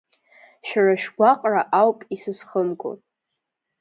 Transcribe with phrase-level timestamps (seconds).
[0.67, 2.91] Шәара шәгәаҟра ауп исызхымго.